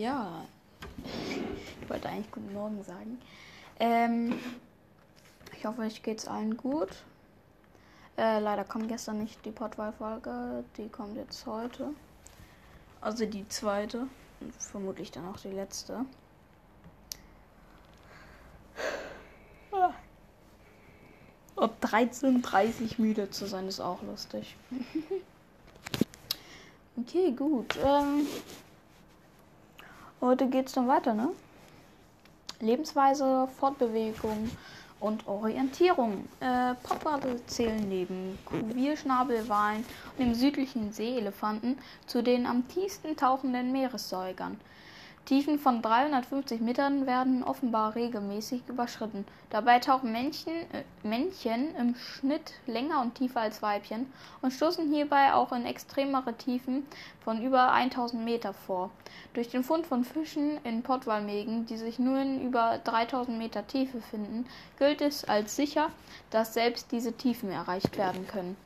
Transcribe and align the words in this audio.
ja, 0.00 0.46
ich 1.82 1.90
wollte 1.90 2.08
eigentlich 2.08 2.30
guten 2.30 2.54
Morgen 2.54 2.82
sagen. 2.82 3.20
Ähm, 3.78 4.38
ich 5.56 5.66
hoffe, 5.66 5.82
euch 5.82 6.02
geht's 6.02 6.26
allen 6.26 6.56
gut. 6.56 6.88
Äh, 8.16 8.40
leider 8.40 8.64
kam 8.64 8.88
gestern 8.88 9.18
nicht 9.18 9.44
die 9.44 9.50
Portwahl-Folge, 9.50 10.64
die 10.78 10.88
kommt 10.88 11.16
jetzt 11.16 11.44
heute. 11.44 11.90
Also 13.02 13.26
die 13.26 13.46
zweite 13.48 14.06
und 14.40 14.54
vermutlich 14.54 15.10
dann 15.10 15.28
auch 15.28 15.38
die 15.38 15.48
letzte. 15.48 16.06
Ob 21.56 21.84
13.30 21.84 22.94
müde 22.98 23.30
zu 23.30 23.46
sein, 23.46 23.68
ist 23.68 23.80
auch 23.80 24.02
lustig. 24.02 24.56
okay, 26.96 27.32
gut. 27.32 27.78
Ähm, 27.84 28.26
heute 30.20 30.46
geht's 30.48 30.72
dann 30.72 30.88
weiter, 30.88 31.14
ne? 31.14 31.30
Lebensweise, 32.60 33.48
Fortbewegung 33.58 34.50
und 35.00 35.26
Orientierung. 35.26 36.28
Äh, 36.40 36.74
Pottwale 36.82 37.44
zählen 37.46 37.88
neben 37.88 38.38
Kuhwierschnabelwalen 38.44 39.84
und 40.18 40.18
dem 40.18 40.34
südlichen 40.34 40.92
Seeelefanten 40.92 41.78
zu 42.06 42.22
den 42.22 42.46
am 42.46 42.68
tiefsten 42.68 43.16
tauchenden 43.16 43.72
Meeressäugern. 43.72 44.60
Tiefen 45.30 45.60
von 45.60 45.80
350 45.80 46.60
Metern 46.60 47.06
werden 47.06 47.44
offenbar 47.44 47.94
regelmäßig 47.94 48.62
überschritten. 48.66 49.24
Dabei 49.50 49.78
tauchen 49.78 50.10
Männchen, 50.10 50.52
äh, 50.72 50.82
Männchen 51.04 51.72
im 51.76 51.94
Schnitt 51.94 52.54
länger 52.66 53.00
und 53.00 53.14
tiefer 53.14 53.42
als 53.42 53.62
Weibchen 53.62 54.12
und 54.42 54.50
stoßen 54.50 54.92
hierbei 54.92 55.32
auch 55.32 55.52
in 55.52 55.66
extremere 55.66 56.34
Tiefen 56.34 56.84
von 57.22 57.40
über 57.40 57.70
1000 57.70 58.24
Meter 58.24 58.52
vor. 58.52 58.90
Durch 59.32 59.48
den 59.48 59.62
Fund 59.62 59.86
von 59.86 60.02
Fischen 60.02 60.58
in 60.64 60.82
Pottwalmägen, 60.82 61.64
die 61.64 61.76
sich 61.76 62.00
nur 62.00 62.18
in 62.18 62.44
über 62.44 62.80
3000 62.82 63.38
Meter 63.38 63.64
Tiefe 63.68 64.00
finden, 64.00 64.46
gilt 64.80 65.00
es 65.00 65.22
als 65.22 65.54
sicher, 65.54 65.90
dass 66.30 66.54
selbst 66.54 66.90
diese 66.90 67.12
Tiefen 67.12 67.52
erreicht 67.52 67.96
werden 67.96 68.26
können. 68.26 68.56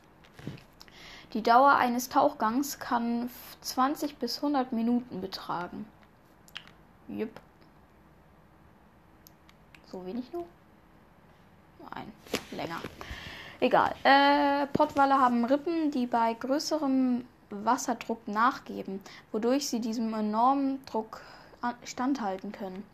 Die 1.34 1.42
Dauer 1.42 1.74
eines 1.74 2.08
Tauchgangs 2.08 2.78
kann 2.78 3.28
20 3.60 4.16
bis 4.16 4.36
100 4.38 4.72
Minuten 4.72 5.20
betragen. 5.20 5.84
Jupp. 7.08 7.40
So 9.90 10.04
wenig 10.06 10.32
nur? 10.32 10.44
Nein, 11.90 12.12
länger. 12.52 12.80
Egal. 13.60 13.94
Äh, 14.02 14.66
Pottwale 14.68 15.14
haben 15.14 15.44
Rippen, 15.44 15.90
die 15.90 16.06
bei 16.06 16.34
größerem 16.34 17.24
Wasserdruck 17.50 18.26
nachgeben, 18.26 19.00
wodurch 19.32 19.68
sie 19.68 19.80
diesem 19.80 20.12
enormen 20.14 20.84
Druck 20.86 21.20
standhalten 21.84 22.52
können. 22.52 22.84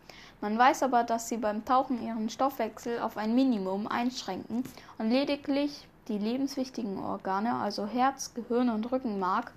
Man 0.41 0.56
weiß 0.56 0.83
aber, 0.84 1.02
dass 1.02 1.28
sie 1.28 1.36
beim 1.36 1.64
Tauchen 1.64 2.02
ihren 2.02 2.30
Stoffwechsel 2.30 3.00
auf 3.00 3.17
ein 3.17 3.34
Minimum 3.34 3.86
einschränken 3.86 4.64
und 4.98 5.11
lediglich 5.11 5.86
die 6.08 6.19
lebenswichtigen 6.19 6.98
Organe, 6.98 7.55
also 7.55 7.86
Herz, 7.86 8.33
Gehirn 8.34 8.70
und 8.70 8.91
Rückenmark, 8.91 9.52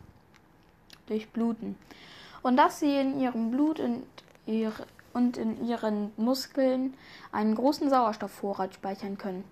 durchbluten. 1.08 1.78
Und 2.42 2.58
dass 2.58 2.80
sie 2.80 2.96
in 2.96 3.20
ihrem 3.20 3.52
Blut 3.52 3.80
und 3.80 4.04
ihre, 4.46 4.86
und 5.14 5.38
in 5.38 5.66
ihren 5.66 6.12
Muskeln 6.18 6.94
einen 7.32 7.56
großen 7.56 7.90
Sauerstoffvorrat 7.90 8.74
speichern 8.74 9.18
können. 9.18 9.46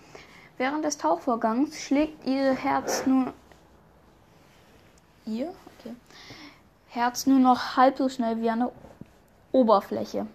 Während 0.58 0.84
des 0.84 0.98
Tauchvorgangs 0.98 1.80
schlägt 1.80 2.26
ihr 2.26 2.52
Herz 2.52 3.06
nur 3.06 3.32
ihr 5.24 5.54
okay. 5.78 5.94
Herz 6.88 7.26
nur 7.26 7.38
noch 7.38 7.76
halb 7.76 7.96
so 7.98 8.08
schnell 8.08 8.40
wie 8.40 8.50
eine 8.50 8.72
Oberfläche. 9.52 10.26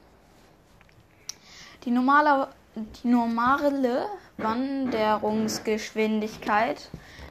Die 1.84 1.92
normale, 1.92 2.48
die 2.76 3.10
normale 3.10 4.06
Wanderungsgeschwindigkeit 4.38 6.90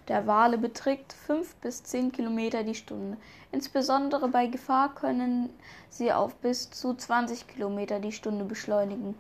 der 0.08 0.26
Wale 0.26 0.58
beträgt 0.58 1.14
5 1.14 1.54
bis 1.56 1.82
10 1.84 2.12
Kilometer 2.12 2.62
die 2.62 2.74
Stunde. 2.74 3.16
Insbesondere 3.52 4.28
bei 4.28 4.48
Gefahr 4.48 4.94
können 4.94 5.48
sie 5.88 6.12
auf 6.12 6.34
bis 6.36 6.70
zu 6.70 6.92
20 6.92 7.48
Kilometer 7.48 8.00
die 8.00 8.12
Stunde 8.12 8.44
beschleunigen. 8.44 9.14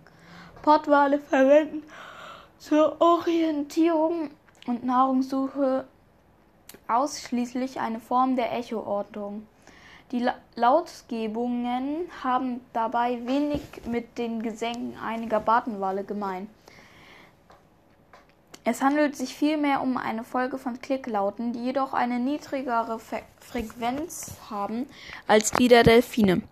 Pottwale 0.60 1.18
verwenden 1.18 1.82
zur 2.62 3.00
Orientierung 3.00 4.30
und 4.68 4.84
Nahrungssuche 4.84 5.84
ausschließlich 6.86 7.80
eine 7.80 7.98
Form 7.98 8.36
der 8.36 8.56
Echoortung. 8.56 9.48
Die 10.12 10.28
Lautgebungen 10.54 12.08
haben 12.22 12.60
dabei 12.72 13.26
wenig 13.26 13.62
mit 13.90 14.16
den 14.16 14.42
Gesängen 14.42 14.96
einiger 14.96 15.40
Bartenwale 15.40 16.04
gemein. 16.04 16.48
Es 18.64 18.80
handelt 18.80 19.16
sich 19.16 19.34
vielmehr 19.34 19.82
um 19.82 19.96
eine 19.96 20.22
Folge 20.22 20.56
von 20.56 20.80
Klicklauten, 20.80 21.52
die 21.52 21.64
jedoch 21.64 21.94
eine 21.94 22.20
niedrigere 22.20 23.00
Fe 23.00 23.22
Frequenz 23.40 24.36
haben 24.48 24.86
als 25.26 25.50
die 25.50 25.66
der 25.66 25.82
Delfine. 25.82 26.42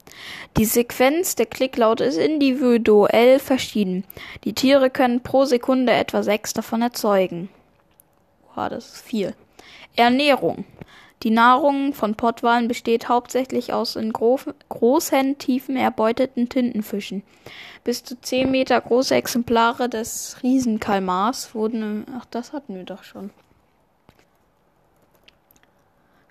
Die 0.56 0.64
Sequenz 0.64 1.36
der 1.36 1.46
Klicklaute 1.46 2.02
ist 2.04 2.16
individuell 2.16 3.38
verschieden. 3.38 4.04
Die 4.42 4.54
Tiere 4.54 4.90
können 4.90 5.22
pro 5.22 5.44
Sekunde 5.44 5.92
etwa 5.92 6.24
sechs 6.24 6.52
davon 6.52 6.82
erzeugen. 6.82 7.48
Boah, 8.54 8.68
das 8.68 8.94
ist 8.94 9.02
viel. 9.02 9.34
Ernährung. 9.94 10.64
Die 11.22 11.30
Nahrung 11.30 11.92
von 11.92 12.14
Pottwalen 12.14 12.66
besteht 12.66 13.08
hauptsächlich 13.08 13.74
aus 13.74 13.96
in 13.96 14.12
gro 14.12 14.38
großen 14.70 15.36
Tiefen 15.36 15.76
erbeuteten 15.76 16.48
Tintenfischen. 16.48 17.22
Bis 17.84 18.02
zu 18.02 18.18
10 18.18 18.50
Meter 18.50 18.80
große 18.80 19.14
Exemplare 19.14 19.90
des 19.90 20.38
Riesenkalmars 20.42 21.54
wurden 21.54 22.06
ach, 22.16 22.24
das 22.26 22.54
hatten 22.54 22.74
wir 22.74 22.84
doch 22.84 23.04
schon. 23.04 23.30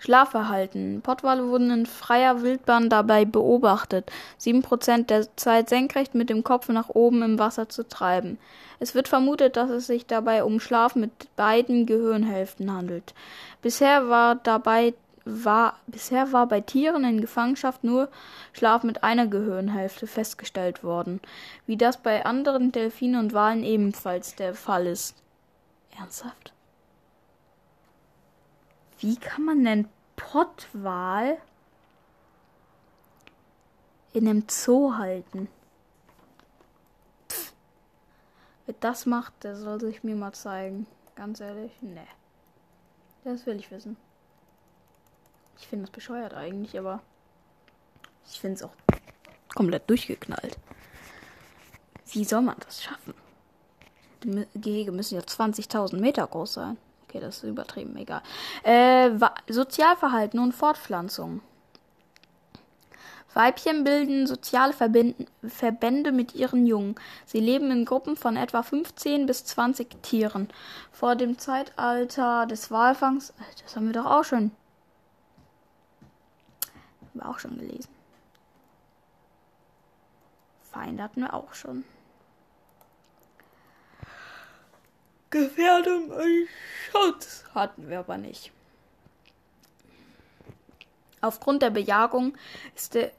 Schlafverhalten. 0.00 1.02
Pottwale 1.02 1.46
wurden 1.46 1.70
in 1.70 1.86
freier 1.86 2.42
Wildbahn 2.42 2.88
dabei 2.88 3.26
beobachtet, 3.26 4.10
sieben 4.38 4.62
Prozent 4.62 5.10
der 5.10 5.36
Zeit 5.36 5.68
senkrecht 5.68 6.14
mit 6.14 6.30
dem 6.30 6.42
Kopf 6.42 6.68
nach 6.70 6.88
oben 6.88 7.22
im 7.22 7.38
Wasser 7.38 7.68
zu 7.68 7.86
treiben. 7.86 8.38
Es 8.80 8.94
wird 8.94 9.08
vermutet, 9.08 9.56
dass 9.56 9.68
es 9.68 9.86
sich 9.86 10.06
dabei 10.06 10.42
um 10.42 10.58
Schlaf 10.58 10.96
mit 10.96 11.12
beiden 11.36 11.84
Gehirnhälften 11.84 12.72
handelt. 12.72 13.14
Bisher 13.60 14.08
war 14.08 14.36
dabei 14.36 14.94
war, 15.26 15.78
bisher 15.86 16.32
war 16.32 16.46
bei 16.46 16.62
Tieren 16.62 17.04
in 17.04 17.20
Gefangenschaft 17.20 17.84
nur 17.84 18.08
Schlaf 18.54 18.82
mit 18.84 19.04
einer 19.04 19.26
Gehirnhälfte 19.26 20.06
festgestellt 20.06 20.82
worden, 20.82 21.20
wie 21.66 21.76
das 21.76 21.98
bei 21.98 22.24
anderen 22.24 22.72
Delfinen 22.72 23.20
und 23.20 23.34
Walen 23.34 23.62
ebenfalls 23.62 24.34
der 24.34 24.54
Fall 24.54 24.86
ist. 24.86 25.14
Ernsthaft? 25.96 26.54
Wie 29.00 29.16
kann 29.16 29.44
man 29.44 29.64
denn 29.64 29.88
Pottwal 30.16 31.38
in 34.12 34.28
einem 34.28 34.44
Zoo 34.48 34.94
halten? 34.98 35.48
Wer 38.66 38.74
das 38.80 39.06
macht, 39.06 39.42
der 39.42 39.56
soll 39.56 39.80
sich 39.80 40.04
mir 40.04 40.14
mal 40.14 40.32
zeigen. 40.32 40.86
Ganz 41.16 41.40
ehrlich, 41.40 41.72
ne. 41.80 42.06
Das 43.24 43.46
will 43.46 43.56
ich 43.56 43.70
wissen. 43.70 43.96
Ich 45.58 45.66
finde 45.66 45.86
das 45.86 45.92
bescheuert 45.92 46.34
eigentlich, 46.34 46.78
aber 46.78 47.00
ich 48.26 48.38
finde 48.38 48.56
es 48.56 48.62
auch 48.62 48.74
komplett 49.54 49.88
durchgeknallt. 49.88 50.58
Wie 52.12 52.24
soll 52.24 52.42
man 52.42 52.56
das 52.60 52.82
schaffen? 52.82 53.14
Die 54.22 54.46
Gehege 54.54 54.92
müssen 54.92 55.14
ja 55.14 55.22
20.000 55.22 55.98
Meter 55.98 56.26
groß 56.26 56.52
sein. 56.54 56.76
Okay, 57.10 57.18
das 57.18 57.38
ist 57.38 57.42
übertrieben, 57.42 57.96
egal. 57.96 58.22
Äh, 58.62 59.10
Sozialverhalten 59.48 60.38
und 60.38 60.52
Fortpflanzung. 60.52 61.40
Weibchen 63.34 63.82
bilden 63.82 64.28
soziale 64.28 64.72
Verbände 64.72 66.12
mit 66.12 66.36
ihren 66.36 66.66
Jungen. 66.66 66.94
Sie 67.26 67.40
leben 67.40 67.72
in 67.72 67.84
Gruppen 67.84 68.16
von 68.16 68.36
etwa 68.36 68.62
15 68.62 69.26
bis 69.26 69.44
20 69.44 70.00
Tieren. 70.02 70.48
Vor 70.92 71.16
dem 71.16 71.36
Zeitalter 71.36 72.46
des 72.46 72.70
Walfangs, 72.70 73.32
das 73.60 73.74
haben 73.74 73.86
wir 73.86 73.92
doch 73.92 74.06
auch 74.06 74.24
schon. 74.24 74.52
Haben 77.00 77.14
wir 77.14 77.28
auch 77.28 77.40
schon 77.40 77.58
gelesen. 77.58 77.90
Feinde 80.70 81.02
hatten 81.02 81.22
wir 81.22 81.34
auch 81.34 81.54
schon. 81.54 81.84
Gefährdung 85.30 86.10
und 86.10 86.48
Schutz 86.90 87.44
hatten 87.54 87.88
wir 87.88 88.00
aber 88.00 88.18
nicht. 88.18 88.52
Aufgrund 91.20 91.62
der 91.62 91.70
Bejagung 91.70 92.36
ist 92.74 92.94
der 92.94 93.12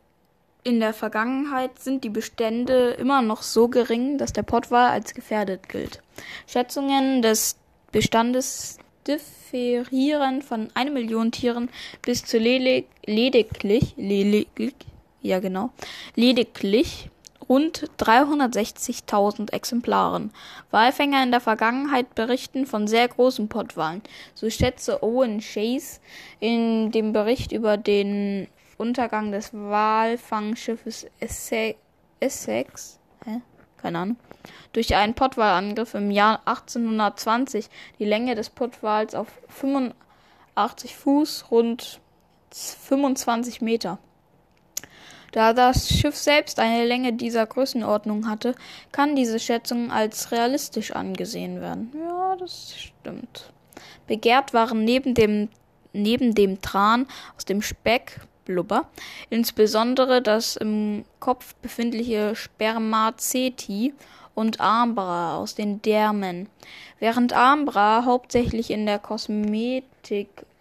in 0.63 0.79
der 0.79 0.93
Vergangenheit 0.93 1.79
sind 1.79 2.03
die 2.03 2.09
Bestände 2.09 2.91
immer 2.91 3.21
noch 3.21 3.41
so 3.41 3.67
gering, 3.67 4.17
dass 4.17 4.31
der 4.33 4.43
Pottwal 4.43 4.91
als 4.91 5.13
gefährdet 5.13 5.69
gilt. 5.69 6.01
Schätzungen 6.47 7.21
des 7.21 7.55
Bestandes 7.91 8.77
differieren 9.07 10.41
von 10.43 10.69
einer 10.75 10.91
Million 10.91 11.31
Tieren 11.31 11.69
bis 12.03 12.23
zu 12.23 12.37
ledig 12.37 12.87
lediglich, 13.05 13.95
lediglich, 13.97 14.75
ja 15.21 15.39
genau, 15.39 15.71
lediglich 16.15 17.09
rund 17.51 17.91
360.000 17.99 19.51
Exemplaren. 19.51 20.31
Walfänger 20.71 21.21
in 21.21 21.31
der 21.31 21.41
Vergangenheit 21.41 22.15
berichten 22.15 22.65
von 22.65 22.87
sehr 22.87 23.09
großen 23.09 23.49
Pottwalen. 23.49 24.01
So 24.33 24.49
schätze 24.49 25.03
Owen 25.03 25.41
Chase 25.41 25.99
in 26.39 26.91
dem 26.91 27.11
Bericht 27.11 27.51
über 27.51 27.75
den 27.75 28.47
Untergang 28.77 29.33
des 29.33 29.53
Walfangschiffes 29.53 31.07
Essex, 31.19 32.99
hä? 33.25 33.41
keine 33.81 33.99
Ahnung, 33.99 34.15
durch 34.71 34.95
einen 34.95 35.13
Pottwalangriff 35.13 35.93
im 35.93 36.09
Jahr 36.09 36.39
1820 36.45 37.69
die 37.99 38.05
Länge 38.05 38.35
des 38.35 38.49
Pottwals 38.49 39.13
auf 39.13 39.27
85 39.49 40.95
Fuß, 40.95 41.51
rund 41.51 41.99
25 42.53 43.59
Meter. 43.59 43.99
Da 45.31 45.53
das 45.53 45.89
Schiff 45.89 46.17
selbst 46.17 46.59
eine 46.59 46.85
Länge 46.85 47.13
dieser 47.13 47.45
Größenordnung 47.45 48.29
hatte, 48.29 48.53
kann 48.91 49.15
diese 49.15 49.39
Schätzung 49.39 49.91
als 49.91 50.31
realistisch 50.31 50.91
angesehen 50.91 51.61
werden. 51.61 51.91
Ja, 51.97 52.35
das 52.35 52.75
stimmt. 52.77 53.51
Begehrt 54.07 54.53
waren 54.53 54.83
neben 54.83 55.13
dem, 55.13 55.47
neben 55.93 56.35
dem 56.35 56.61
Tran 56.61 57.07
aus 57.37 57.45
dem 57.45 57.61
Speck 57.61 58.19
Blubber, 58.43 58.89
insbesondere 59.29 60.21
das 60.21 60.57
im 60.57 61.05
Kopf 61.19 61.55
befindliche 61.55 62.35
Spermaceti 62.35 63.93
und 64.35 64.59
Ambra 64.59 65.37
aus 65.37 65.55
den 65.55 65.81
Dermen. 65.81 66.49
Während 66.99 67.33
Ambra 67.33 68.03
hauptsächlich 68.05 68.71
in 68.71 68.85
der 68.85 68.99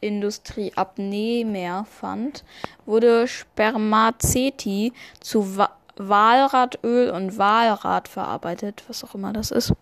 Kosmetikindustrie 0.01 0.73
Abnehmer 0.77 1.85
fand, 1.85 2.45
wurde 2.87 3.29
Spermaceti 3.29 4.93
zu 5.21 5.57
Wa 5.57 5.71
Walratöl 6.03 7.11
und 7.11 7.37
Walrat 7.37 8.09
verarbeitet, 8.09 8.85
was 8.89 9.05
auch 9.05 9.15
immer 9.15 9.35
das 9.35 9.51
ist. 9.51 9.75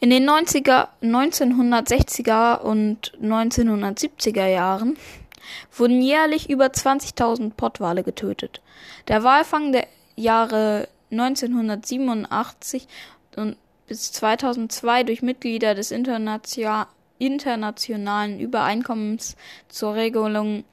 In 0.00 0.10
den 0.10 0.28
90er, 0.28 0.88
1960er 1.02 2.58
und 2.58 3.12
1970er 3.22 4.46
Jahren 4.46 4.96
wurden 5.70 6.02
jährlich 6.02 6.50
über 6.50 6.66
20.000 6.66 7.52
Pottwale 7.52 8.02
getötet. 8.02 8.60
Der 9.06 9.22
Walfang 9.22 9.70
der 9.70 9.86
Jahre 10.16 10.88
1987 11.12 12.88
und 13.36 13.56
bis 13.86 14.10
2002 14.10 15.04
durch 15.04 15.22
Mitglieder 15.22 15.76
des 15.76 15.92
internationalen 15.92 16.88
Übereinkommens 18.40 19.36
zur 19.68 19.94
Regelung 19.94 20.64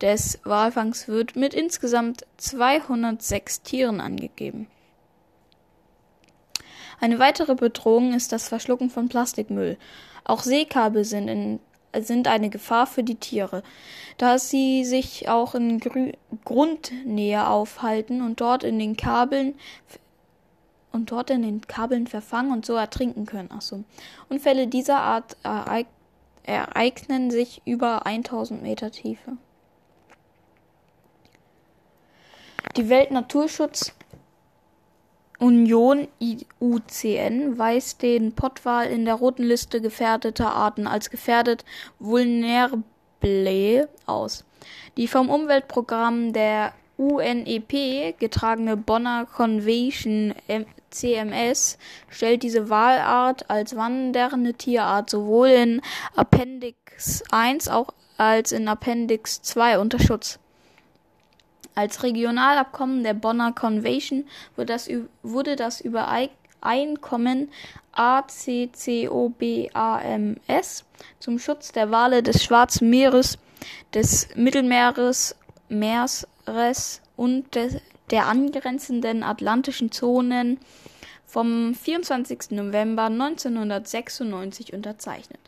des 0.00 0.40
Walfangs 0.44 1.08
wird 1.08 1.36
mit 1.36 1.54
insgesamt 1.54 2.26
206 2.36 3.62
Tieren 3.62 4.00
angegeben. 4.00 4.66
Eine 7.00 7.18
weitere 7.18 7.54
Bedrohung 7.54 8.14
ist 8.14 8.32
das 8.32 8.48
Verschlucken 8.48 8.90
von 8.90 9.08
Plastikmüll. 9.08 9.78
Auch 10.24 10.42
Seekabel 10.42 11.04
sind 11.04 11.28
in 11.28 11.60
sind 12.00 12.28
eine 12.28 12.50
Gefahr 12.50 12.86
für 12.86 13.04
die 13.04 13.16
Tiere, 13.16 13.62
da 14.18 14.38
sie 14.38 14.84
sich 14.84 15.28
auch 15.28 15.54
in 15.54 15.78
Grü 15.78 16.12
Grundnähe 16.44 17.46
aufhalten 17.46 18.20
und 18.20 18.40
dort 18.40 18.64
in 18.64 18.78
den 18.78 18.96
Kabeln 18.96 19.54
und 20.94 21.10
dort 21.10 21.30
in 21.30 21.42
den 21.42 21.60
Kabeln 21.60 22.06
verfangen 22.06 22.52
und 22.52 22.64
so 22.64 22.74
ertrinken 22.74 23.26
können. 23.26 23.50
Achso. 23.50 23.84
Unfälle 24.28 24.66
dieser 24.66 25.00
Art 25.00 25.36
ereig 25.42 25.86
ereignen 26.44 27.30
sich 27.30 27.62
über 27.64 28.06
1000 28.06 28.62
Meter 28.62 28.90
Tiefe. 28.90 29.38
Die 32.76 32.88
Weltnaturschutz 32.88 33.92
Union 35.38 36.08
IUCN 36.20 37.58
weist 37.58 38.02
den 38.02 38.34
Pottwal 38.34 38.86
in 38.86 39.04
der 39.04 39.14
roten 39.14 39.42
Liste 39.42 39.80
gefährdeter 39.80 40.54
Arten 40.54 40.86
als 40.86 41.10
gefährdet 41.10 41.64
vulnerable 41.98 43.88
aus. 44.06 44.44
Die 44.96 45.08
vom 45.08 45.28
Umweltprogramm 45.28 46.32
der 46.32 46.72
UNEP 46.96 48.18
getragene 48.18 48.76
Bonner 48.76 49.26
Convention 49.26 50.34
CMS 50.94 51.76
stellt 52.08 52.42
diese 52.42 52.70
Walart 52.70 53.50
als 53.50 53.76
wandernde 53.76 54.54
Tierart 54.54 55.10
sowohl 55.10 55.48
in 55.48 55.82
Appendix 56.14 57.22
1 57.30 57.68
auch 57.68 57.92
als 58.16 58.52
in 58.52 58.68
Appendix 58.68 59.42
2 59.42 59.78
unter 59.80 59.98
Schutz. 59.98 60.38
Als 61.74 62.04
Regionalabkommen 62.04 63.02
der 63.02 63.14
Bonner 63.14 63.52
Convention 63.52 64.26
das, 64.56 64.88
wurde 65.22 65.56
das 65.56 65.80
Übereinkommen 65.80 67.50
ACCOBAMS 67.92 69.24
zum 71.18 71.38
Schutz 71.40 71.72
der 71.72 71.90
Wale 71.90 72.22
des 72.22 72.44
Schwarzen 72.44 72.90
Meeres, 72.90 73.38
des 73.92 74.28
Mittelmeeres, 74.36 75.34
Meeres 75.68 76.28
und 77.16 77.54
des, 77.56 77.78
der 78.10 78.26
angrenzenden 78.26 79.22
atlantischen 79.22 79.92
Zonen 79.92 80.58
vom 81.26 81.74
24. 81.74 82.50
November 82.50 83.04
1996 83.04 84.72
unterzeichnet. 84.72 85.40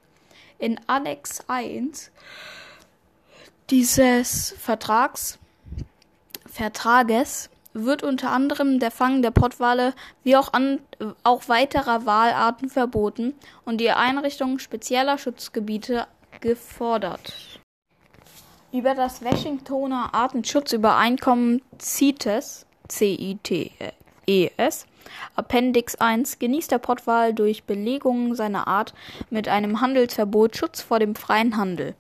In 0.59 0.81
Annex 0.87 1.40
1 1.49 2.11
dieses 3.71 4.54
Vertrags 4.59 5.38
Vertrages 6.47 7.50
wird 7.75 8.02
unter 8.02 8.31
anderem 8.31 8.78
der 8.78 8.90
Fang 8.90 9.21
der 9.21 9.31
Pottwale 9.31 9.92
wie 10.23 10.37
auch, 10.37 10.52
an, 10.52 10.81
auch 11.23 11.49
weiterer 11.49 12.07
Walarten 12.07 12.71
verboten 12.71 13.35
und 13.64 13.78
die 13.78 13.90
Einrichtung 13.90 14.59
spezieller 14.59 15.19
Schutzgebiete 15.19 16.07
gefordert. 16.40 17.56
Über 18.76 18.95
das 18.95 19.25
Washingtoner 19.25 20.11
Artenschutzübereinkommen 20.12 21.62
CITES, 21.80 22.66
C-I-T-E-S, 22.88 24.87
Appendix 25.35 25.95
1 25.95 26.38
genießt 26.38 26.73
der 26.73 26.76
Pottwal 26.76 27.33
durch 27.33 27.64
Belegung 27.64 28.35
seiner 28.35 28.68
Art 28.68 28.92
mit 29.30 29.49
einem 29.49 29.80
Handelsverbot 29.80 30.59
Schutz 30.59 30.83
vor 30.83 30.99
dem 30.99 31.14
freien 31.14 31.56
Handel. 31.56 31.95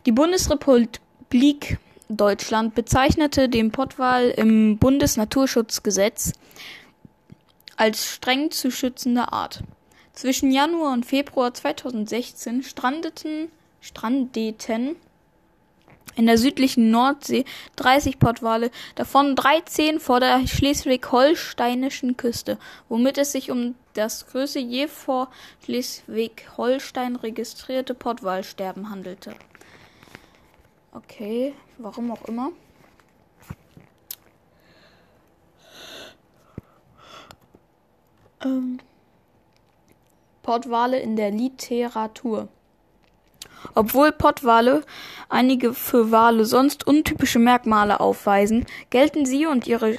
Die 0.07 0.13
Bundesrepublik 0.13 1.01
Republik 1.31 1.77
Deutschland 2.09 2.75
bezeichnete 2.75 3.51
den 3.51 3.71
Pottwal 3.71 4.31
im 4.31 4.79
Bundesnaturschutzgesetz 4.79 6.33
als 7.77 8.07
streng 8.07 8.51
zu 8.51 8.71
schützende 8.71 9.31
Art. 9.31 9.63
Zwischen 10.15 10.51
Januar 10.51 10.95
und 10.95 11.05
Februar 11.05 11.53
2016 11.53 12.63
strandeten 12.63 13.51
strandeten 13.83 14.97
in 16.19 16.27
der 16.27 16.37
südlichen 16.37 16.91
Nordsee 16.91 17.45
30 17.77 18.19
Pottwale, 18.19 18.73
davon 18.97 19.37
13 19.37 20.01
vor 20.01 20.19
der 20.19 20.47
schleswig-holsteinischen 20.49 22.17
Küste, 22.17 22.59
womit 22.89 23.19
es 23.19 23.31
sich 23.31 23.53
um 23.53 23.77
das 23.95 24.27
größte 24.27 24.59
je 24.59 24.89
vor 24.89 25.31
Schleswig-Holstein 25.65 27.15
registrierte 27.15 27.95
Pottwalsterben 27.95 28.91
handelte. 28.91 29.33
Okay, 30.93 31.55
warum 31.79 32.11
auch 32.11 32.25
immer. 32.25 32.51
Ähm, 38.45 38.81
Pottwale 40.43 40.99
in 40.99 41.15
der 41.15 41.31
Literatur. 41.31 42.49
Obwohl 43.79 44.11
Pottwale 44.11 44.83
einige 45.29 45.73
für 45.73 46.11
Wale 46.11 46.45
sonst 46.45 46.85
untypische 46.85 47.39
Merkmale 47.39 48.01
aufweisen, 48.01 48.67
gelten 48.91 49.25
sie 49.25 49.47
und 49.47 49.69
ihre 49.69 49.97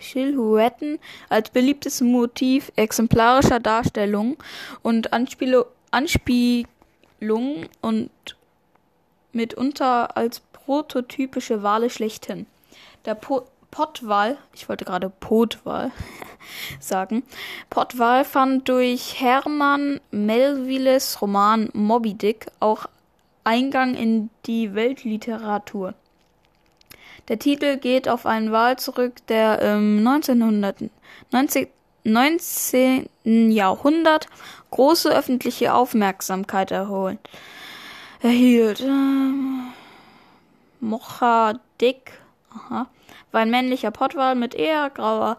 Silhouetten 0.00 0.98
als 1.28 1.50
beliebtes 1.50 2.00
Motiv 2.00 2.72
exemplarischer 2.74 3.60
Darstellungen 3.60 4.36
und 4.82 5.12
Anspielungen 5.12 6.66
und 7.82 8.10
mitunter 9.32 10.16
als 10.16 10.40
prototypische 10.40 11.62
Wale 11.62 11.88
schlechthin. 11.88 12.46
Der 13.04 13.14
po 13.14 13.46
Pottwal, 13.70 14.36
ich 14.52 14.68
wollte 14.68 14.84
gerade 14.84 15.10
Potwal 15.10 15.92
sagen, 16.80 17.22
Pottwal 17.68 18.24
fand 18.24 18.68
durch 18.68 19.20
Hermann 19.20 20.00
Melvilles 20.10 21.22
Roman 21.22 21.70
Moby 21.72 22.14
Dick 22.14 22.46
auch 22.58 22.86
Eingang 23.44 23.94
in 23.94 24.30
die 24.46 24.74
Weltliteratur. 24.74 25.94
Der 27.28 27.38
Titel 27.38 27.76
geht 27.76 28.08
auf 28.08 28.26
einen 28.26 28.50
Wal 28.50 28.78
zurück, 28.78 29.26
der 29.28 29.60
im 29.62 29.98
1900, 30.06 30.90
19, 31.30 31.68
19. 32.04 33.08
Jahrhundert 33.24 34.26
große 34.70 35.10
öffentliche 35.10 35.74
Aufmerksamkeit 35.74 36.70
erholt, 36.70 37.18
erhielt. 38.20 38.80
Ähm, 38.80 39.68
Mochadik 40.80 42.19
aha, 42.54 42.86
war 43.32 43.40
ein 43.40 43.50
männlicher 43.50 43.90
Pottwal 43.90 44.34
mit 44.34 44.54
eher 44.54 44.90
grauer, 44.90 45.38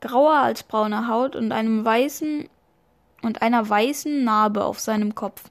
grauer 0.00 0.34
als 0.34 0.62
brauner 0.62 1.08
Haut 1.08 1.36
und 1.36 1.52
einem 1.52 1.84
weißen 1.84 2.48
und 3.22 3.42
einer 3.42 3.68
weißen 3.68 4.22
Narbe 4.24 4.64
auf 4.64 4.78
seinem 4.80 5.14
Kopf. 5.14 5.42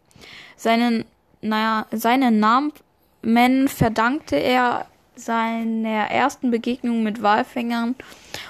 Seinen, 0.56 1.06
naja, 1.42 1.86
seinen 1.92 2.40
Namen 2.40 3.68
verdankte 3.68 4.36
er 4.36 4.86
seiner 5.16 6.10
ersten 6.10 6.52
Begegnung 6.52 7.04
mit 7.04 7.22
Walfängern 7.22 7.96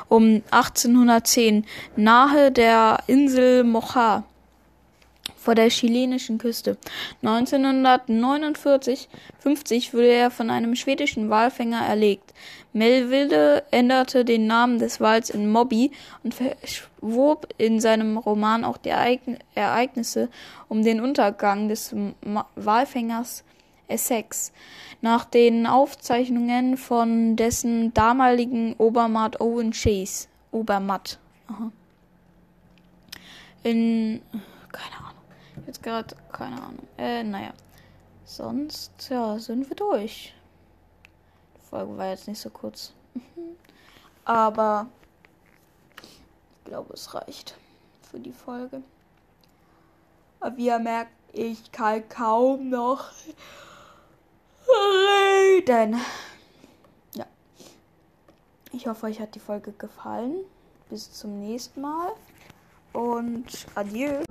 um 0.07 0.41
1810 0.51 1.65
nahe 1.95 2.51
der 2.51 2.99
Insel 3.07 3.63
Mocha 3.63 4.23
vor 5.43 5.55
der 5.55 5.69
chilenischen 5.69 6.37
Küste. 6.37 6.77
1949 7.21 9.09
50 9.39 9.93
wurde 9.93 10.07
er 10.07 10.31
von 10.31 10.49
einem 10.49 10.75
schwedischen 10.75 11.29
Walfänger 11.29 11.85
erlegt. 11.85 12.33
Melville 12.71 13.63
änderte 13.69 14.25
den 14.25 14.47
Namen 14.47 14.79
des 14.79 14.99
Wals 14.99 15.29
in 15.29 15.51
Mobby 15.51 15.91
und 16.23 16.33
verschwob 16.33 17.47
in 17.57 17.79
seinem 17.79 18.17
Roman 18.17 18.63
auch 18.63 18.77
die 18.77 18.89
Ereignisse 18.89 20.29
um 20.69 20.83
den 20.83 20.99
Untergang 20.99 21.67
des 21.67 21.93
Walfängers 22.55 23.43
Essex. 23.87 24.51
Nach 25.01 25.25
den 25.25 25.67
Aufzeichnungen 25.67 26.77
von 26.77 27.35
dessen 27.35 27.93
damaligen 27.93 28.73
Obermatt 28.77 29.41
Owen 29.41 29.71
Chase. 29.71 30.27
Obermatt. 30.51 31.19
Aha. 31.47 31.71
In. 33.63 34.21
Keine 34.71 34.95
Ahnung. 34.97 35.02
Jetzt 35.65 35.81
gerade. 35.81 36.15
Keine 36.31 36.61
Ahnung. 36.61 36.87
Äh, 36.97 37.23
naja. 37.23 37.53
Sonst, 38.25 39.09
ja, 39.09 39.37
sind 39.37 39.69
wir 39.69 39.75
durch. 39.75 40.33
Die 41.57 41.65
Folge 41.67 41.97
war 41.97 42.09
jetzt 42.09 42.27
nicht 42.27 42.39
so 42.39 42.49
kurz. 42.49 42.93
Aber 44.25 44.87
ich 46.01 46.65
glaube, 46.65 46.93
es 46.93 47.13
reicht 47.13 47.55
für 48.09 48.19
die 48.19 48.31
Folge. 48.31 48.81
Aber 50.39 50.55
wie 50.57 50.67
ihr 50.67 50.79
merkt, 50.79 51.11
ich 51.33 51.71
kann 51.71 52.07
kaum 52.07 52.69
noch 52.69 53.11
reden. 54.67 55.99
Ja. 57.15 57.25
Ich 58.71 58.87
hoffe, 58.87 59.07
euch 59.07 59.19
hat 59.19 59.35
die 59.35 59.39
Folge 59.39 59.71
gefallen. 59.73 60.35
Bis 60.89 61.11
zum 61.11 61.39
nächsten 61.39 61.81
Mal 61.81 62.11
und 62.93 63.65
adieu. 63.75 64.23